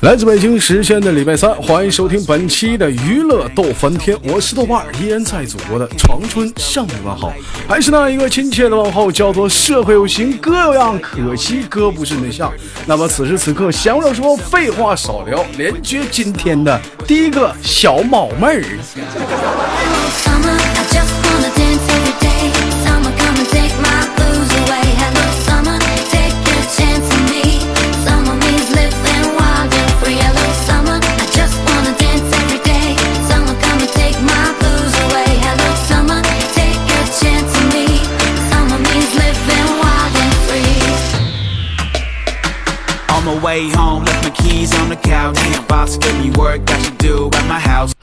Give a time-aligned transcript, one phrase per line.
[0.00, 7.32] 来自北京时间的礼拜三，欢迎收听本期的娱乐逗翻天，我是豆瓣，依然在祖国的长春向你问好，
[7.68, 12.52] 还是那一个亲切的问候，叫做社会有型哥有样，可惜哥不是内向。
[12.86, 19.83] 那么此时此刻，闲话少说，废话少聊，连接今天的第一个小毛妹儿。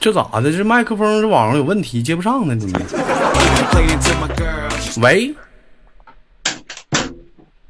[0.02, 0.50] 这咋的？
[0.50, 2.56] 这麦克风这网上有问题，接不上呢？
[2.56, 2.80] 怎么？
[5.00, 5.32] 喂？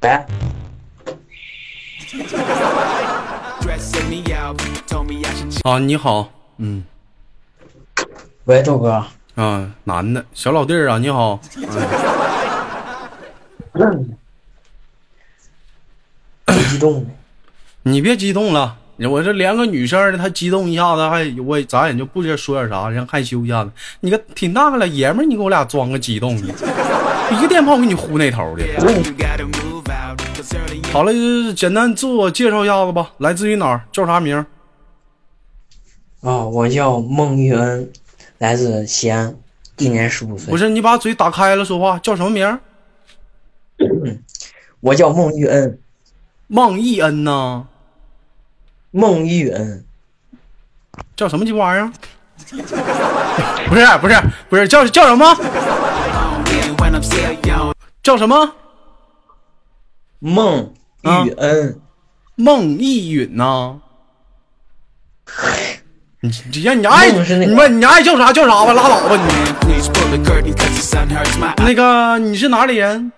[0.01, 0.09] 喂？
[5.63, 6.83] 啊，你好，嗯。
[8.45, 9.05] 喂，周哥。
[9.35, 11.39] 啊，男的，小老弟儿啊，你好。
[16.71, 17.07] 激动。
[17.83, 23.71] 你别激动了，我这连个女生的，她激动一下子，还我咱也就不知道说点啥，让害羞一下子。
[24.01, 26.55] 你个挺大个老爷们儿，你给我俩装个激动的，
[27.33, 28.65] 一个电炮给你呼那头的。
[30.93, 31.13] 好了，
[31.55, 33.83] 简单自我介绍一下子吧，来自于哪儿？
[33.91, 34.37] 叫啥名？
[36.21, 37.91] 啊，我叫孟玉恩，
[38.39, 39.35] 来自西安，
[39.77, 40.51] 今年十五岁。
[40.51, 42.59] 不是，你把嘴打开了说话，叫什么名？
[44.81, 45.79] 我叫孟玉恩。
[46.47, 47.67] 孟玉恩呐。
[48.93, 49.85] 孟玉恩，
[51.17, 51.91] 叫什么鸡巴玩意儿？
[53.69, 54.15] 不是不是
[54.51, 55.35] 不是叫叫什么？
[58.03, 58.53] 叫什么？
[60.19, 61.81] 孟一恩，
[62.37, 63.81] 孟一允呐？
[66.21, 69.23] 你你你爱你问你爱叫啥叫啥吧，拉倒吧你。
[71.65, 73.11] 那个你是哪里人？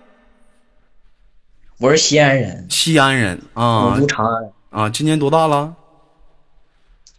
[1.79, 2.67] 我是西安人。
[2.71, 3.87] 西安人啊。
[3.87, 4.45] 我住长安。
[4.75, 5.73] 啊，今年多大了？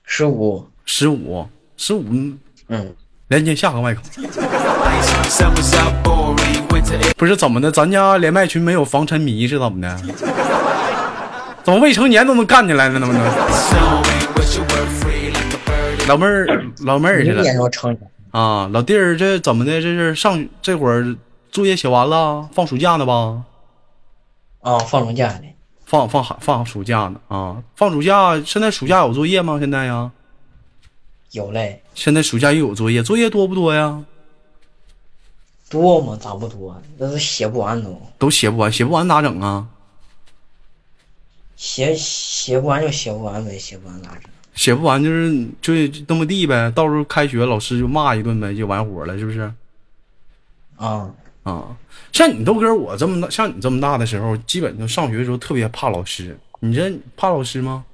[0.03, 2.03] 十五，十五，十五。
[2.67, 2.93] 嗯，
[3.29, 4.01] 连接下个麦克。
[7.15, 7.71] 不是怎么的？
[7.71, 9.97] 咱家连麦群没有防沉迷是怎么的？
[11.63, 12.99] 怎么未成年都能干起来了？
[12.99, 13.23] 能不能？
[16.09, 16.45] 老妹儿，
[16.81, 17.41] 老妹儿去了。
[18.31, 19.81] 啊，老弟儿，这怎么的？
[19.81, 21.15] 这是上这会儿
[21.53, 23.43] 作业写完了，放暑假呢吧？
[24.59, 25.54] 啊，放暑假呢。
[25.85, 27.63] 放放寒放暑假呢啊！
[27.75, 29.59] 放暑假，现在暑假有作业吗？
[29.59, 30.11] 现在呀，
[31.31, 31.81] 有嘞。
[31.93, 34.03] 现在暑假又有作业，作业多不多呀？
[35.69, 36.17] 多吗？
[36.19, 36.81] 咋不多？
[36.97, 38.01] 那都写不完都。
[38.17, 39.67] 都写不完，写不完咋整啊？
[41.55, 44.21] 写写不完就写不完呗，写不完咋整？
[44.55, 45.73] 写不完就是就
[46.07, 49.53] 那么地呗，到时候开学老师就骂一顿呗，就完活了，是不是？
[50.77, 51.13] 啊。
[51.45, 51.77] 啊，
[52.11, 56.37] 像你豆哥，我这么大，像你这么大的时候，基本就上学的时候特别怕老师。
[56.59, 57.85] 你这怕老师吗？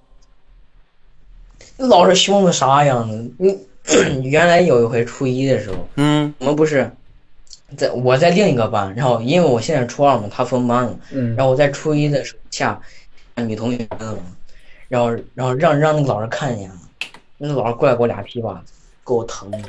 [1.77, 3.31] 老师凶的啥样子？
[3.37, 3.59] 你
[4.29, 6.89] 原来有一回初一的时候，嗯，我们不是
[7.75, 12.79] 在我在另一个班，然后因为我现在初二嘛，他分班了，嗯，然后我在初一的时候下
[13.35, 13.85] 女同学
[14.87, 16.75] 然后然后让让那个老师看见了，
[17.37, 18.63] 那个老师过来给我俩皮巴，
[19.05, 19.59] 给我疼的。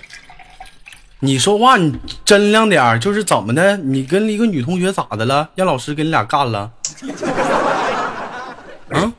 [1.25, 3.77] 你说话你真亮点儿，就是怎么的？
[3.77, 5.49] 你跟一个女同学咋的了？
[5.55, 6.69] 让老师给你俩干了？
[8.91, 9.12] 啊？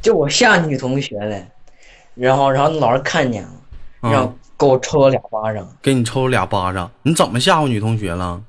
[0.00, 1.36] 就我吓女同学了，
[2.14, 3.50] 然后然后老师看见了，
[4.02, 5.66] 然后给我抽了俩巴掌。
[5.82, 6.88] 给你抽了俩巴掌？
[7.02, 8.40] 你怎么吓唬女同学了？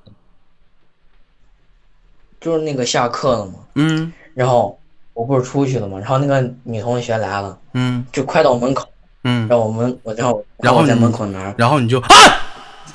[2.40, 3.54] 就是那个下课了嘛。
[3.74, 4.14] 嗯。
[4.36, 4.78] 然后
[5.16, 7.58] 我不是出去了嘛，然后那个女同学来了。
[7.74, 8.06] 嗯。
[8.12, 8.88] 就快到门口。
[9.24, 9.48] 嗯。
[9.48, 12.08] 让我们我然后然后在门口那儿，然后你就啊。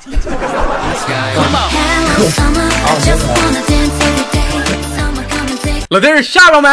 [5.89, 6.69] 老弟儿下着没？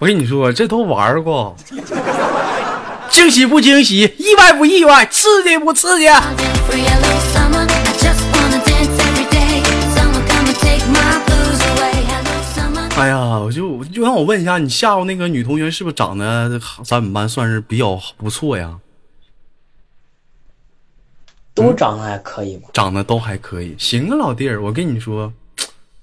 [0.00, 1.54] 我跟你说，这都玩过，
[3.08, 6.08] 惊喜不惊喜，意外不意外，刺激不刺激？
[13.02, 18.78] 哎呀，我就就让我问一下，你吓唬那个女同学是不是长得咱们班算是比较不错呀？
[21.52, 22.68] 都长得还可以吧？
[22.72, 25.32] 长得都还可以，行啊，老弟儿，我跟你说，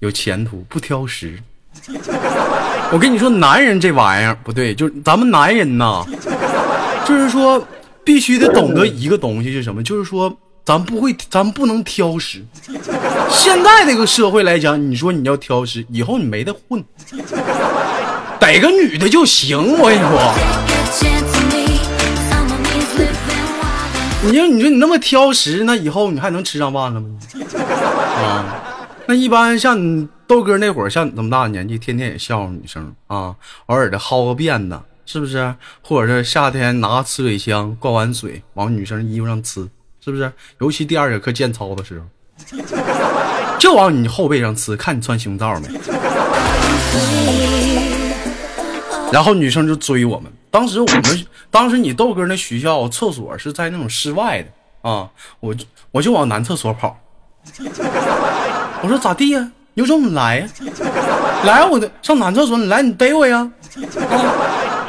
[0.00, 1.42] 有前途，不挑食。
[2.92, 6.04] 我跟你说，男人这玩意儿不对，就是咱们男人呐，
[7.06, 7.66] 就是说
[8.04, 10.36] 必须得懂得一个东西是什么，就是说
[10.66, 12.44] 咱不会，咱不能挑食。
[13.32, 16.84] 现在这个社会来讲，你说你要挑食，以后你没得混，
[18.38, 19.56] 逮个女的就行。
[19.78, 20.34] 我跟你说，
[24.22, 27.08] 你说你说你那么挑食，那以后你还能吃上饭了吗？
[27.56, 28.44] 啊，
[29.06, 33.34] 那一般像你豆哥那会儿，像你这么大的年纪，天天也笑话女生啊，
[33.66, 35.54] 偶尔的薅个辫子，是不是？
[35.82, 39.68] 或者是夏天拿呲水枪灌完水往女生衣服上呲。
[40.02, 40.32] 是不是？
[40.60, 42.06] 尤其第二节课健操的时候，
[43.58, 45.68] 就往你后背上呲，看你穿胸罩没。
[49.12, 50.30] 然后女生就追我们。
[50.50, 54.48] 当时我们，当时你豆哥那学校厕所是在那种室外的
[54.88, 55.08] 啊，
[55.40, 55.54] 我
[55.92, 56.98] 我就往男厕所跑。
[58.82, 59.50] 我说咋地呀？
[59.74, 60.48] 有种你来呀？
[61.44, 63.50] 来我的上男厕所，你来你逮我呀？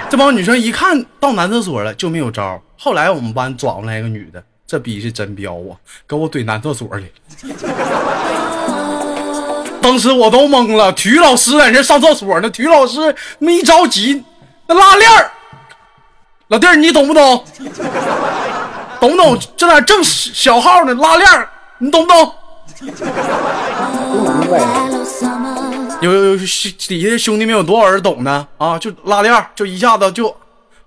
[0.09, 2.61] 这帮女生一看到男厕所了就没有招。
[2.77, 4.43] 后来我们班转过来一个女的。
[4.71, 5.75] 这逼是真彪啊！
[6.07, 7.11] 给我怼男厕所里，
[9.81, 10.93] 当时我都懵了。
[10.93, 14.23] 体育老师在这上厕所呢，体育老师没着急，
[14.67, 15.29] 那拉链儿，
[16.47, 17.43] 老弟儿你懂不懂？
[19.01, 19.37] 懂不懂？
[19.57, 20.93] 这哪正小号呢？
[20.93, 22.33] 拉链儿，你懂不懂？
[25.99, 28.79] 有有有，底下兄弟们有多少人懂呢啊？
[28.79, 30.33] 就拉链儿，就一下子就，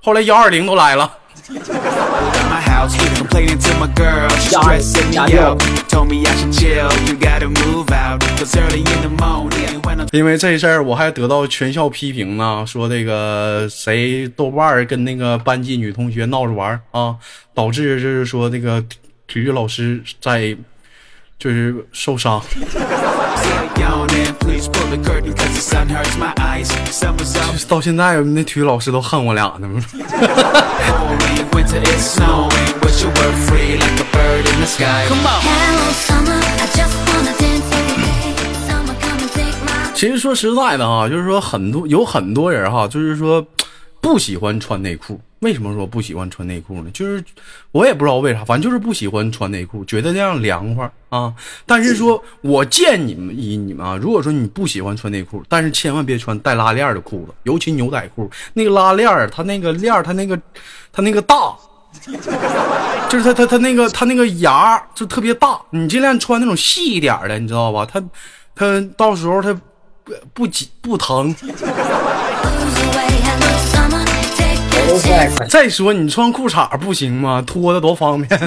[0.02, 1.19] 后来幺二零都来了。
[10.12, 17.16] 因为这事儿，我还得到全校批评呢，说这个谁豆瓣儿跟那个班级女同学闹着玩啊，
[17.54, 18.82] 导致就是说那个
[19.26, 20.56] 体育老师在
[21.38, 22.42] 就是受伤。
[27.68, 29.68] 到现在那体育老师都恨我俩呢。
[39.94, 43.44] 其实说实在的哈，就是说很多有很多人哈，就是说
[44.04, 45.18] 不喜欢穿内裤。
[45.40, 46.90] 为什么说不喜欢穿内裤呢？
[46.92, 47.24] 就是
[47.72, 51.32] 我也不知道为啥，反正就是不喜欢穿内裤，觉得那样凉快啊。
[51.64, 60.38] 但是说我建你们以你们啊，如果说你不喜欢穿内裤，但是千万别穿带拉链的裤子，尤其牛仔裤，那个拉链，它那个链，它那个
[60.92, 61.54] 它那个大，
[63.08, 65.58] 就是它它它那个它那个牙就特别大。
[65.70, 67.86] 你尽量穿那种细一点的，你知道吧？
[67.90, 68.02] 它
[68.54, 69.52] 它到时候它
[70.04, 71.34] 不不紧不疼。
[75.49, 77.43] 再说你穿裤衩不行吗？
[77.43, 78.41] 脱的多方便。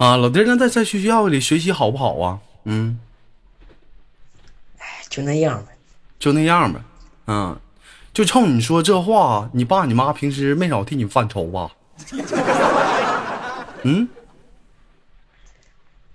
[0.00, 2.38] 啊，老弟，那在在学校里学习好不好啊？
[2.64, 2.98] 嗯，
[4.78, 5.72] 哎，就那样呗，
[6.18, 6.80] 就那样呗。
[7.28, 7.56] 嗯，
[8.12, 11.70] 就冲你说这话，你爸你妈平时没少替你犯愁吧？
[13.84, 14.06] 嗯，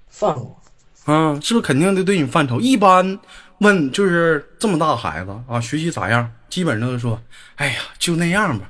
[0.09, 0.58] 犯过。
[1.05, 2.59] 啊，是不是肯定得对你犯愁？
[2.59, 3.17] 一般
[3.59, 6.31] 问就是这么大孩子啊，学习咋样？
[6.49, 7.21] 基本上都说，
[7.55, 8.65] 哎呀，就那样吧。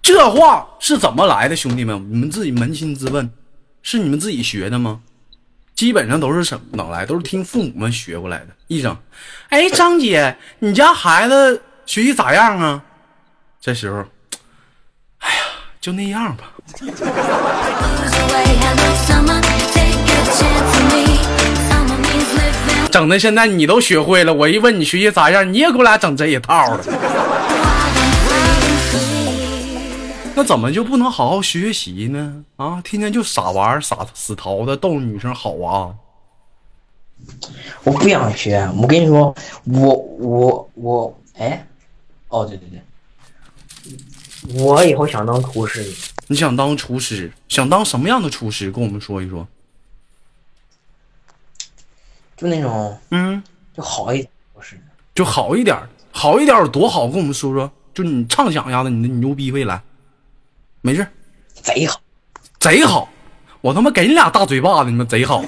[0.00, 1.96] 这话是怎么来的，兄弟们？
[2.12, 3.28] 你们自己扪心自问，
[3.82, 5.00] 是你们自己学的吗？
[5.74, 7.04] 基本上都是什么来？
[7.04, 8.48] 都是听父母们学过来的。
[8.68, 8.96] 一整，
[9.48, 12.82] 哎，张姐，你家孩子学习咋样啊？
[13.60, 14.04] 这时候，
[15.18, 15.42] 哎呀，
[15.80, 16.52] 就那样吧。
[22.94, 26.84] 整的现在你都学会了，我一问你学习咋样，你也给我俩整这一套了。
[30.36, 32.44] 那怎么就不能好好学习呢？
[32.54, 35.90] 啊，天天就傻玩傻死淘的逗女生好啊！
[37.82, 39.34] 我不想学，我跟你说，
[39.64, 41.66] 我我我，哎，
[42.28, 45.84] 哦对对对，我以后想当厨师。
[46.28, 47.32] 你想当厨师？
[47.48, 48.70] 想当什么样的厨师？
[48.70, 49.44] 跟我们说一说。
[52.36, 53.42] 就那种，嗯，
[53.76, 54.76] 就好一点，不是，
[55.14, 55.76] 就好一点，
[56.10, 57.06] 好一点有多好？
[57.06, 59.80] 跟我们说说，就你畅想一下子，你的牛逼未来，
[60.80, 61.06] 没事，
[61.54, 62.00] 贼好，
[62.58, 63.08] 贼好，
[63.60, 65.44] 我他妈给你俩大嘴巴子，你们贼好。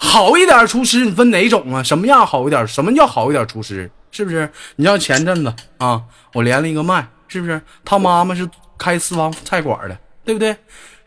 [0.00, 1.82] 好一点厨师，你分哪种啊？
[1.82, 2.66] 什么样好一点？
[2.66, 3.90] 什么叫好一点厨师？
[4.10, 4.50] 是不是？
[4.76, 7.60] 你像前阵子啊，我连了一个麦，是不是？
[7.84, 9.96] 他妈妈是开私房菜馆的，
[10.28, 10.54] 对不对？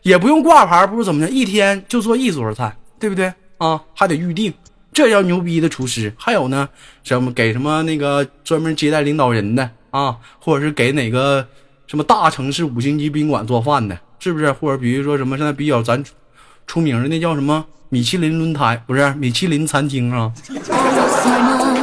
[0.02, 3.80] 也不用挂牌，不是怎么的，一天就做一桌菜，对不对啊？
[3.94, 4.52] 还得预定，
[4.92, 6.12] 这叫牛逼的厨师。
[6.18, 6.68] 还有呢，
[7.04, 11.46] 什么给什么那个专门接待领导人的啊，或者是给哪个
[11.86, 14.50] 什么大城市五星级宾馆做饭的，是不是？
[14.50, 16.02] 或者比如说什么现在比较咱
[16.66, 20.32] 出名的那叫什么米其林轮胎，不是米其林餐厅啊？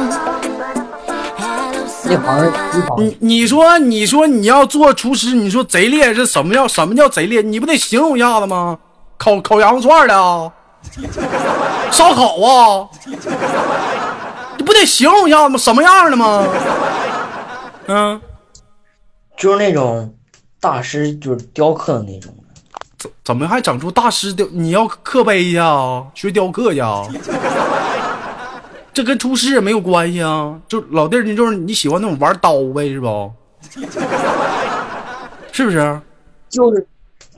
[2.98, 7.42] 你你说你说你要做厨师，你说贼烈是什么叫什么叫贼烈？
[7.42, 8.78] 你不得形容一下子吗？
[9.16, 10.50] 烤烤羊肉串的啊，
[11.90, 12.88] 烧烤啊，
[14.56, 15.58] 你不得形容一下子吗？
[15.58, 16.46] 什么样的吗？
[17.86, 18.20] 嗯，
[19.36, 20.14] 就是那种
[20.60, 22.34] 大师，就是雕刻的那种。
[22.98, 24.46] 怎怎么还整出大师雕？
[24.52, 26.04] 你要刻碑去啊？
[26.14, 27.02] 学雕刻去啊？
[29.00, 30.54] 这跟厨师也没有关系啊！
[30.68, 33.32] 就老弟儿，你就是你喜欢那种玩刀呗，是不？
[35.52, 36.00] 是不是？
[36.50, 36.86] 就是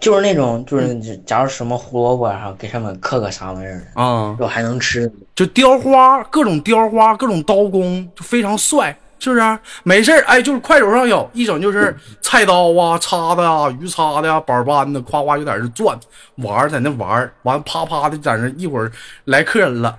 [0.01, 5.09] 就是那种，就是假如什么胡萝卜哈，给上面刻个啥玩意儿啊，就还能吃。
[5.37, 9.59] 就雕花，各种雕花，各种刀工，就非常帅，是不是？
[9.85, 15.97] 没事哎，就是快手上有一整就是菜刀啊、叉子啊、鱼叉的呀、板板的，夸夸就在那转
[16.39, 18.91] 玩，在那玩完啪啪的在那一会儿
[19.27, 19.97] 来客人了。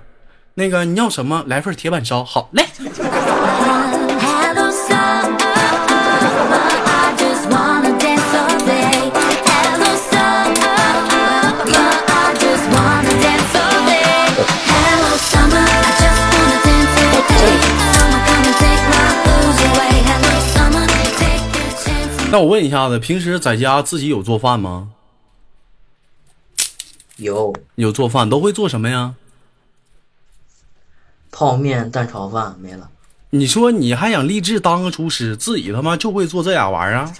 [0.56, 1.42] 那个你要什么？
[1.48, 2.64] 来份铁板烧，好 嘞。
[22.30, 24.88] 那我问一下子，平时在家自己有做饭吗？
[27.16, 29.14] 有，有做饭，都会做什么呀？
[31.36, 32.88] 泡面、蛋炒饭没了。
[33.30, 37.10] 你说你还想立志当个厨师，自己他妈就会做这俩玩意儿？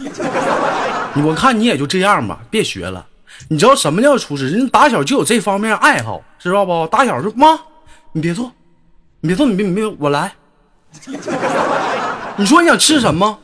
[1.27, 3.05] 我看你也就这样吧，别学了。
[3.49, 4.49] 你知道什么叫厨师？
[4.49, 6.87] 人打小就有这方面爱好，知道不？
[6.87, 7.59] 打小说妈，
[8.13, 8.53] 你别做，
[9.21, 10.33] 你别做，你别你别，我来。
[12.39, 13.37] 你说你想吃什么？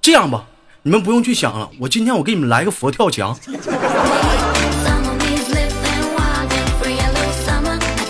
[0.00, 0.44] 这样吧，
[0.82, 3.36] 你们不用去想了，我今天我给你们来个佛跳墙。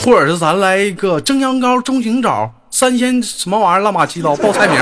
[0.04, 4.76] 或者是咱来一个蒸羊羔、中行枣、三鲜什么玩意儿、乱七八糟报菜名。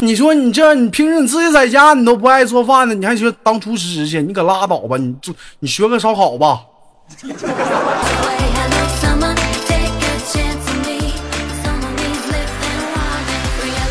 [0.00, 4.22] 你说你这你平时你自己在家你都不爱做饭呢，你还学当厨师去？
[4.22, 4.96] 你可拉倒吧！
[4.96, 6.60] 你做你学个烧烤吧。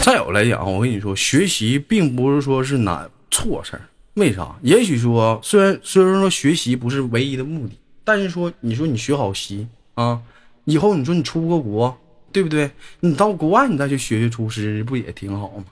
[0.01, 3.81] 再有来讲，我跟你说，学习并不是说是难错事儿。
[4.15, 4.55] 为啥？
[4.61, 10.21] 也许说，虽然虽然说学习不是唯一的目的，但是说，你说你学好习啊，
[10.65, 11.97] 以后你说你出个国，
[12.31, 12.69] 对不对？
[12.99, 15.65] 你到国外你再去学学厨师，不也挺好吗？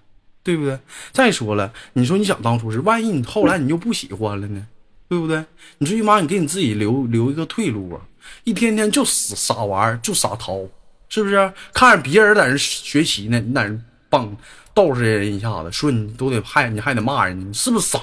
[0.44, 0.80] 对不对？
[1.12, 4.66] 再说了，你说你想当厨师，万一你后来你又不喜欢了呢？
[5.08, 5.44] 对不对？
[5.78, 8.02] 你最起码你给你自己留留一个退路啊！
[8.44, 10.62] 一天天就死傻玩就傻淘，
[11.10, 11.54] 是不是？
[11.74, 13.80] 看着别人在那学习呢，你在那
[14.10, 14.36] 棒
[14.74, 18.00] 逗着人一下子，说你都得害你还得骂人，你是不是傻？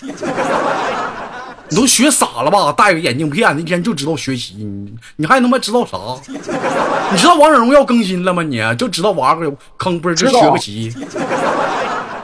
[1.68, 2.72] 你都学傻了吧？
[2.72, 5.98] 戴个眼镜片，一天就知道学习，你你还他妈知道啥？
[7.10, 8.42] 你知道王者荣耀更新了吗？
[8.42, 10.94] 你就知道玩个坑，不是就学个习，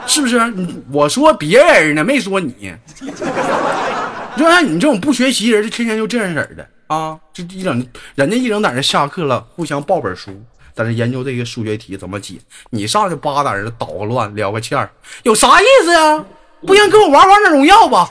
[0.06, 0.38] 是不是？
[0.92, 2.72] 我说别人呢，没说你。
[4.36, 7.18] 就像你这种不学习人，就天天就这样式儿的啊！
[7.34, 10.30] 就一整，人家一整在那下课了，互相抱本书，
[10.72, 12.36] 在那研究这个数学题怎么解。
[12.70, 14.88] 你上去叭在那捣个乱，聊个欠儿，
[15.24, 16.24] 有啥意思呀？
[16.64, 18.08] 不行，跟我玩王者荣耀吧。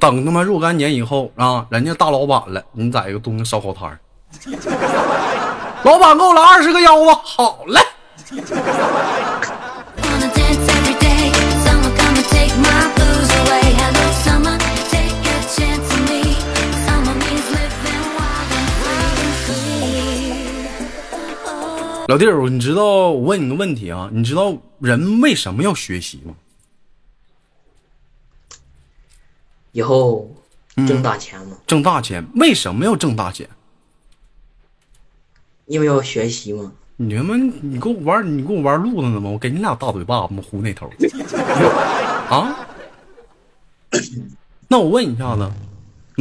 [0.00, 3.98] 等他妈若干年以后啊，人家大老板了，你在一个东西烧烤摊儿，
[5.84, 7.80] 老板给我来二十个腰子，好嘞。
[22.08, 24.10] 老弟儿，你知道我问你个问题啊？
[24.12, 26.34] 你知道人为什么要学习吗？
[29.70, 30.30] 以后
[30.86, 31.56] 挣大钱吗？
[31.66, 32.26] 挣大钱？
[32.34, 33.48] 为什么要挣大钱？
[35.66, 36.72] 因为要学习吗？
[36.96, 39.30] 你他妈，你跟我玩，你跟我玩路子呢吗？
[39.30, 40.90] 我给你俩大嘴巴子，我呼那头。
[42.28, 42.66] 啊？
[44.68, 45.50] 那我问一下子，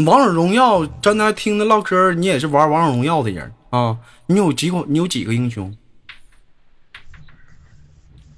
[0.05, 3.97] 王者荣耀，刚才听着唠嗑，你也是玩王者荣耀的人啊？
[4.27, 4.85] 你有几个？
[4.87, 5.75] 你有几个英雄？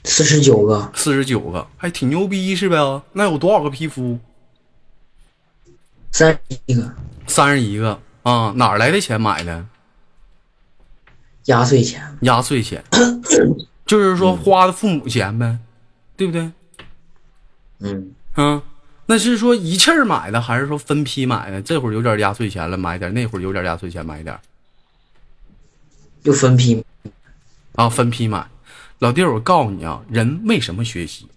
[0.05, 2.75] 四十九个，四十九个，还挺牛逼是呗？
[3.13, 4.19] 那有多少个皮肤？
[6.11, 8.53] 三十一个，三十一个啊！
[8.57, 9.65] 哪来的钱买的？
[11.45, 12.83] 压岁钱，压岁钱，
[13.87, 15.57] 就是说花的父母钱呗，
[16.15, 16.51] 对不对？
[17.79, 18.61] 嗯啊，
[19.07, 21.61] 那是说一气儿买的，还是说分批买的？
[21.61, 24.37] 这会儿有点压岁钱了，买点；那会儿有点压岁钱，买点。
[26.23, 26.83] 就分批
[27.75, 28.47] 啊，分批买。
[28.99, 31.27] 老弟儿，我告诉你啊，人为什么学习？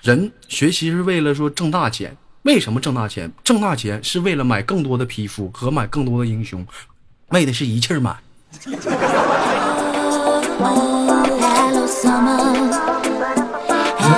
[0.00, 3.32] 人学习是为了说挣大钱，为什么挣大钱？
[3.42, 6.64] 挣大钱是为了买更多的皮肤和买更多的英雄，
[7.28, 8.16] 为的是一气儿买。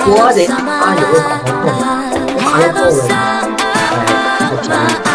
[0.09, 1.67] 我得把有个打头破，
[2.39, 3.11] 打了后了，
[4.69, 5.06] 哎，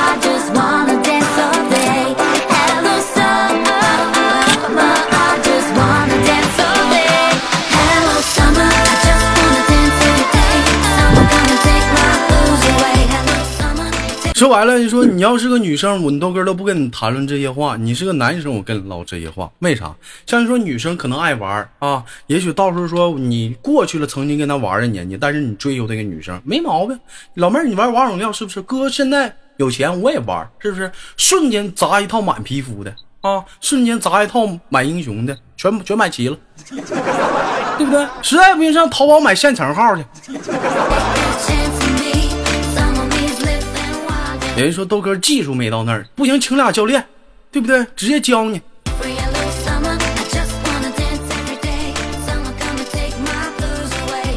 [14.41, 19.48] 说白了，你说你要是个女生，我你豆哥都不跟你谈论这些话；你是个男生，我跟你唠这些话。
[19.60, 19.93] 为啥？
[20.25, 27.00] 像你说女生可能爱玩啊，也许到时候说你过去了曾经跟她玩的年纪，但是你追求这个女生没毛病。
[27.36, 28.60] 老妹儿，你玩王者荣耀是不是？
[28.63, 30.91] 哥现在有钱我也玩，是不是？
[31.17, 36.38] 瞬间砸一套满皮肤的啊，瞬间砸一套买英雄的，全全买齐了，
[37.77, 38.07] 对不对？
[38.24, 40.03] 实在不行上淘宝买现成号去。
[44.63, 47.03] 人说豆哥技术没到那儿，不行，请俩教练，
[47.51, 47.86] 对不对？
[47.96, 48.62] 直接教你。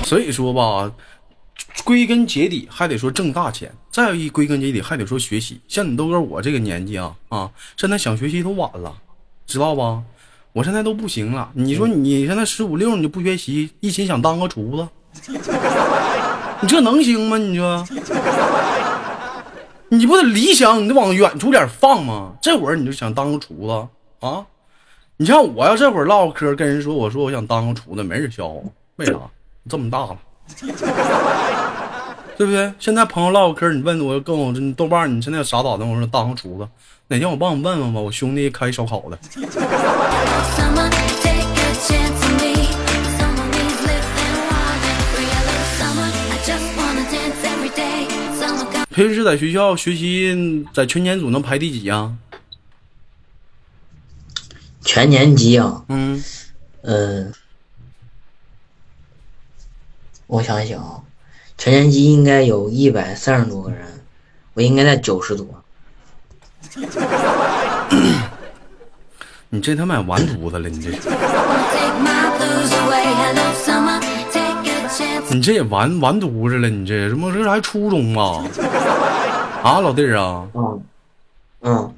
[0.04, 0.90] 所以说吧，
[1.82, 5.60] 归根结底还得说挣大钱，再有一归根结底还得说学习。
[5.66, 8.94] 像你豆哥我这个年纪啊啊，现在想学习都晚了，
[9.46, 10.02] 知道吧？
[10.52, 11.50] 我现在都不行了。
[11.54, 14.88] 你说你现在十五六你就不学习，一心想当个厨子，
[16.60, 17.36] 你这能行吗？
[17.36, 17.84] 你说？
[19.88, 22.32] 你不得理想，你得往远处点放吗？
[22.42, 24.44] 这会儿你就想当个厨子啊？
[25.16, 28.60] 你像我要这会儿唠嗑，跟人说我说我想当个厨子，没人笑话。
[28.96, 29.12] 为啥？
[29.68, 30.18] 这么大了，
[32.36, 32.72] 对不对？
[32.78, 35.88] 现在朋友唠嗑，你问我跟我豆瓣，你现在啥打算？
[35.88, 36.68] 我说当个厨子，
[37.08, 38.00] 哪天我帮你问问吧。
[38.00, 39.18] 我兄弟开烧烤的。
[48.94, 52.14] 平时在学校学习，在全年组能排第几呀？
[54.84, 55.84] 全年级啊？
[55.88, 56.22] 嗯，
[56.82, 57.32] 呃，
[60.28, 61.02] 我想想啊，
[61.58, 64.04] 全年级应该有一百三十多个人，
[64.52, 65.64] 我应该在九十多。
[69.50, 70.68] 你这他妈完犊子了！
[70.68, 70.92] 你这，
[75.34, 76.68] 你这也完完犊子了！
[76.70, 78.44] 你这什么这还初中啊？
[79.62, 80.48] 啊，老弟儿啊！
[80.54, 80.82] 嗯
[81.60, 81.94] 嗯，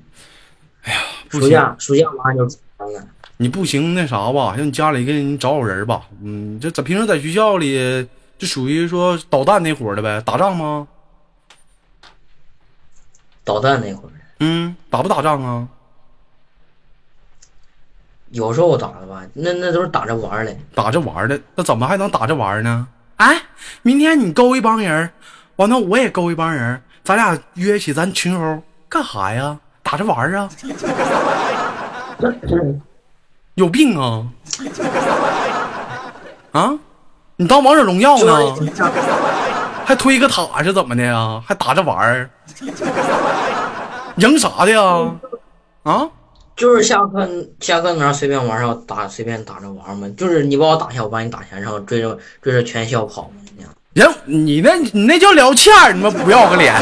[0.84, 2.56] 哎呀，暑假暑假马上就。
[3.38, 6.02] 你不行那啥吧，让你家里给你找找人吧。
[6.22, 10.88] 嗯，这在平时在学校里就属于说捣蛋那伙的呗，打仗吗？
[13.44, 14.12] 捣蛋那会儿。
[14.40, 15.68] 嗯，打不打仗啊？
[18.30, 20.56] 有时候打的吧，那那都是打着玩的。
[20.74, 22.88] 打着玩的，那怎么还能打着玩呢？
[23.16, 23.42] 哎，
[23.82, 25.10] 明天你勾一帮人，
[25.56, 29.58] 完了我也勾一帮人，咱俩约起咱群殴干啥呀？
[29.82, 30.48] 打着玩啊？
[33.54, 34.26] 有病啊！
[36.52, 36.78] 啊，
[37.36, 38.32] 你当王者荣耀呢？
[39.84, 41.40] 还推个塔是怎么的呀？
[41.46, 42.28] 还打着玩儿？
[44.16, 44.82] 赢啥的呀？
[45.84, 46.08] 啊？
[46.56, 47.28] 就是下课
[47.60, 53.70] 下课那随便玩上打随便打着玩嘛，就是你把我打下，我把你打下，然后追着追着全校跑嘛，那样。
[53.92, 56.74] 人你那你那叫聊天你们不要个脸。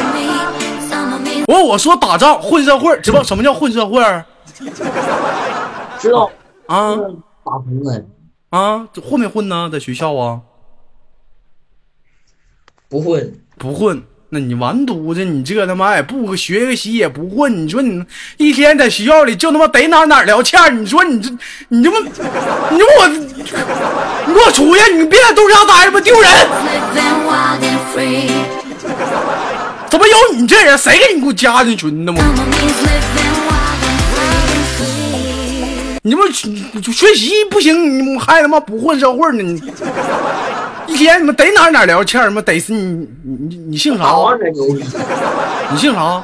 [1.49, 4.01] 我我说打仗混社会，知道什么叫混社会？
[5.99, 6.31] 知道
[6.67, 6.97] 啊？
[7.45, 8.05] 打工的
[8.51, 8.89] 啊？
[9.03, 9.69] 混没混呢？
[9.73, 10.41] 在学校啊？
[12.89, 14.03] 不混不混。
[14.35, 15.25] 那你完犊子！
[15.25, 18.03] 你这他妈也不学个习也不混，你说你
[18.37, 21.31] 一天在学校里就他妈逮哪哪聊天你说你这
[21.69, 21.97] 你这么，
[22.73, 24.93] 你说我，你给我出去！
[24.95, 26.49] 你别在豆家待着吧，丢人！
[29.89, 30.77] 怎么有你这人？
[30.77, 32.21] 谁给你给我加进群的吗？
[36.03, 36.27] 你这不
[36.91, 39.45] 学习不行，你还他妈不混社会呢？
[39.45, 39.63] 你。
[40.87, 43.09] 一天你们逮哪哪聊天儿，逮死你！
[43.25, 44.15] 你你姓啥？
[45.71, 46.23] 你姓啥？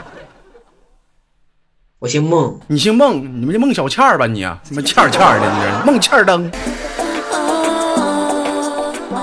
[1.98, 2.58] 我姓孟。
[2.66, 3.16] 你姓孟？
[3.40, 4.26] 你们这孟小倩儿吧？
[4.26, 6.50] 你他妈倩儿倩儿的，你这 孟倩儿灯。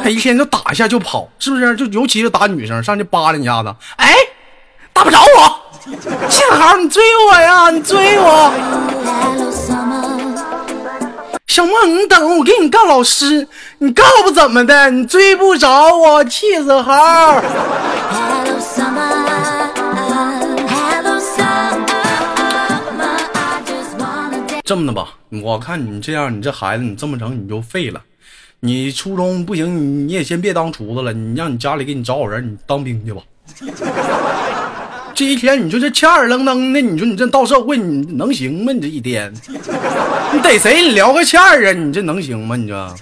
[0.04, 1.76] 他一天就打一下就跑，是不是？
[1.76, 3.74] 就尤其是打女生，上去扒拉一下子。
[3.98, 4.14] 哎，
[4.94, 5.62] 打不着我！
[6.30, 8.52] 幸好你追我呀，你追我。
[11.58, 13.48] 小梦，你等我给你告老师，
[13.80, 16.94] 你告不怎么的，你追不着我，气死猴！
[24.64, 28.00] 这么的吧，我看你这样，你这孩子，你这么整你就废了。
[28.60, 33.24] 你初中不行，你也先别当厨子了，你让你家里给你找好人，你当兵去吧。
[35.18, 38.72] 这一天，你说这欠儿愣愣的，你说你这到社会，你能行吗？
[38.72, 39.34] 你这一天，
[40.32, 41.74] 你逮谁你聊个欠儿啊？
[41.74, 42.56] 你这能行吗？
[42.56, 42.96] 你这。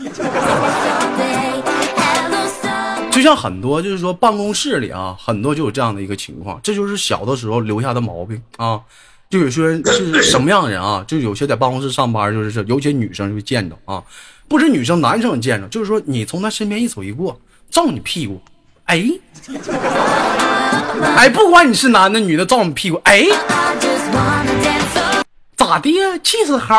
[3.11, 8.79] 就像很多就是说办公室里啊，很多就有这样的一个情况，这就是小的时候留下的毛病啊。
[9.29, 11.03] 就有些人是什么样的人啊？
[11.05, 14.01] 就有些在办公室上班，就是有些女生就见着啊，
[14.47, 17.37] 不止女生，男生也见着，就是说你从他身边一走一过，
[17.69, 18.39] 照你屁股，
[18.85, 19.03] 哎，
[21.15, 23.25] 哎，不管你是男的女的，照你屁股，哎，
[25.57, 26.17] 咋的呀？
[26.23, 26.75] 气死猴？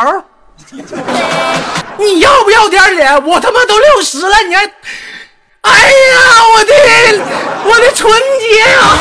[1.97, 3.25] 你要不要点脸？
[3.25, 4.63] 我他妈都六十了，你还？
[5.61, 5.91] 哎呀，
[6.53, 6.73] 我的
[7.65, 8.97] 我的纯洁啊！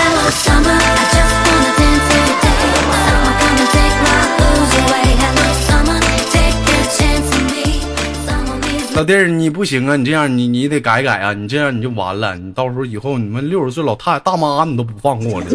[8.97, 9.95] 老弟儿，你不行啊！
[9.95, 11.35] 你这样，你你得改改啊！
[11.35, 15.47] 你这样你就完了，你到时候以后你们六十岁老太大妈你都不放过了。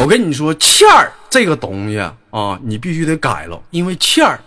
[0.00, 1.98] 我跟你说，欠儿这个东西
[2.30, 4.38] 啊，你必须得改了，因为欠儿。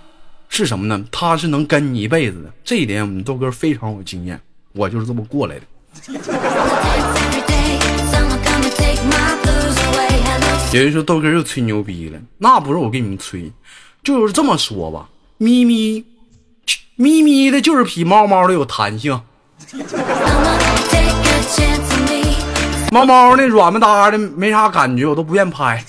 [0.48, 1.04] 是什么呢？
[1.12, 4.40] 他是能跟你一辈子的，这一点我们豆哥非常有经验，
[4.72, 5.62] 我就是这么过来的。
[10.72, 13.52] 有人说豆哥又吹牛逼了，那不是我给你们吹，
[14.02, 15.10] 就是这么说吧，
[15.42, 16.06] 咪咪，
[16.98, 19.20] 咪咪的就是比猫猫的有弹性，
[22.92, 25.84] 猫猫的软不搭的没啥感觉，我都不愿拍。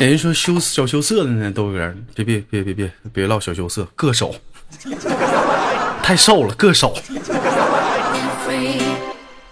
[0.00, 4.34] 人说羞小羞涩的呢，豆哥，别别别别别别唠小羞涩，硌手，
[6.06, 6.94] 太瘦了，硌手。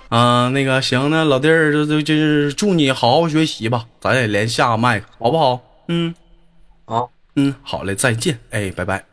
[0.08, 5.60] 啊，那个行，那老弟儿就就就是祝你好好学习吧，咱也连下个麦克，好不好？
[5.88, 6.14] 嗯，
[6.84, 9.04] 好，嗯，好嘞，再见，哎，拜拜。